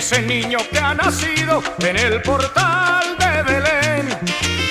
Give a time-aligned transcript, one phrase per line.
[0.00, 4.08] Ese niño que ha nacido en el portal de Belén.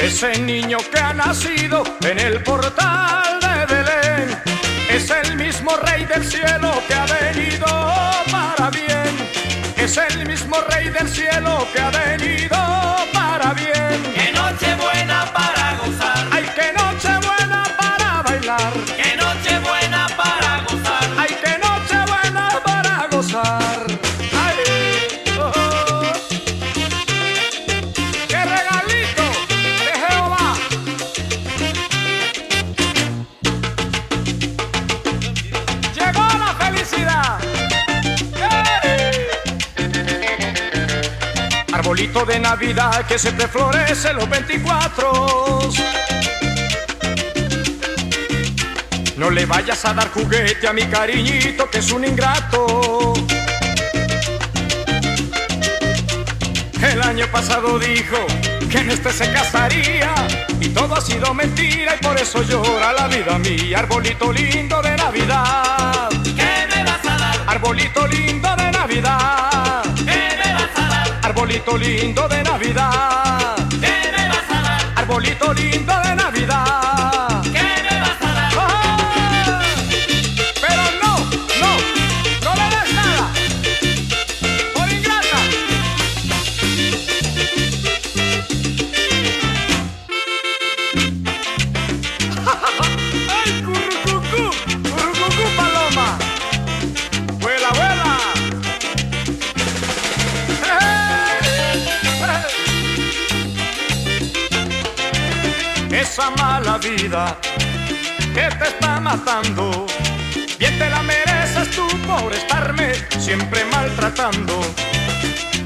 [0.01, 4.41] Ese niño que ha nacido en el portal de Belén.
[4.89, 7.67] Es el mismo rey del cielo que ha venido
[8.31, 9.13] para bien.
[9.77, 12.57] Es el mismo rey del cielo que ha venido
[13.13, 14.01] para bien.
[14.15, 16.27] ¡Qué noche buena para gozar!
[16.31, 18.73] ¡Ay, qué noche buena para bailar!
[18.97, 21.07] ¡Qué noche buena para gozar!
[21.19, 23.68] ¡Ay, qué noche buena para gozar!
[41.79, 45.59] Arbolito de Navidad que se te florece los 24.
[49.15, 53.13] No le vayas a dar juguete a mi cariñito que es un ingrato.
[56.81, 58.17] El año pasado dijo
[58.69, 60.13] que en este se casaría
[60.59, 63.79] y todo ha sido mentira y por eso llora la vida mía.
[63.79, 67.39] Arbolito lindo de Navidad, ¿Qué me vas a dar?
[67.47, 68.48] arbolito lindo
[71.59, 74.93] arbolito lindo de Navidad, ¿Qué me vas a dar?
[74.95, 76.08] arbolito lindo de
[106.19, 107.37] Esa mala vida
[108.33, 109.85] que te está matando.
[110.59, 114.59] Bien te la mereces tú por estarme siempre maltratando.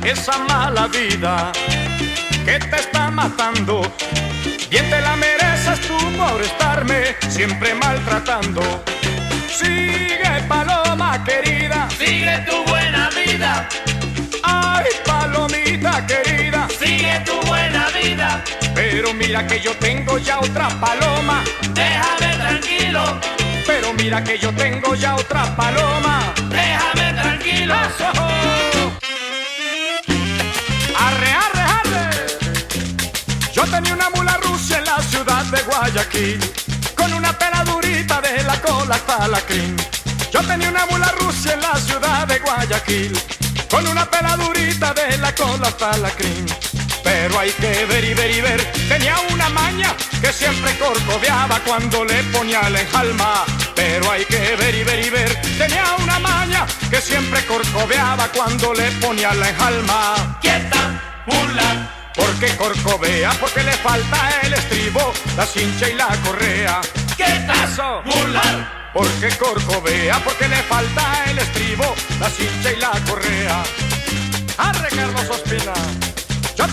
[0.04, 1.52] Esa mala vida
[2.46, 3.82] que te está matando.
[4.70, 8.62] Bien te la mereces tú por estarme siempre maltratando.
[9.50, 11.90] Sigue, paloma querida.
[11.98, 12.73] Sigue tu
[19.04, 21.44] Pero mira que yo tengo ya otra paloma.
[21.74, 23.20] Déjame tranquilo,
[23.68, 26.34] Pero mira que yo tengo ya otra paloma.
[26.48, 27.76] déjame tranquilo.
[30.98, 32.28] Arre, arre, arre.
[33.54, 36.40] Yo tenía una mula rusa en la ciudad de Guayaquil,
[36.96, 39.76] con una pela durita de la cola hasta la crin.
[40.32, 43.20] Yo tenía una mula rusa en la ciudad de Guayaquil,
[43.70, 46.46] con una pela durita de la cola hasta la crin.
[47.04, 52.06] Pero hay que ver y ver y ver, tenía una maña que siempre corcoveaba cuando
[52.06, 53.46] le ponía la enjalma.
[53.76, 58.74] Pero hay que ver y ver y ver, tenía una maña que siempre corcoveaba cuando
[58.74, 60.38] le ponía la enjalma.
[60.42, 66.82] Quieta, mula, Porque corcovea, porque le falta el estribo, la cincha y la correa.
[67.64, 68.02] Eso.
[68.06, 68.92] mula.
[68.94, 73.64] Porque corcovea, porque le falta el estribo, la cincha y la correa.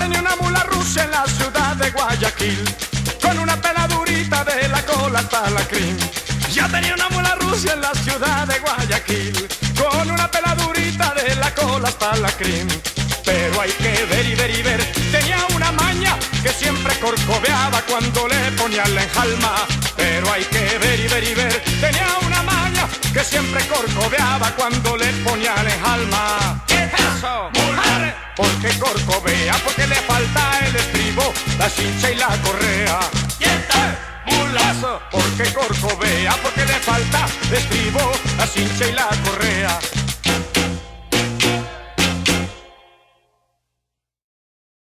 [0.01, 2.65] Tenía una mula rusa en la ciudad de Guayaquil,
[3.23, 5.97] con una peladurita de la cola hasta la crin.
[6.53, 11.55] Yo tenía una mula rusa en la ciudad de Guayaquil, con una peladurita de la
[11.55, 12.67] cola hasta la crin.
[13.25, 18.27] Pero hay que ver y ver y ver, tenía una maña que siempre corcoveaba cuando
[18.27, 19.55] le ponía la enjalma.
[19.97, 24.97] Pero hay que ver y ver y ver, tenía una maña que siempre corcoveaba cuando
[24.97, 26.65] le ponía la enjalma.
[26.69, 27.60] Eso, mujer,
[28.71, 33.01] porque corcovea, porque le falta el estribo, la cincha y la correa.
[33.39, 34.61] Quieta, mula.
[34.71, 39.20] Eso, porque corcovea, porque le falta el estribo, la cincha y la correa.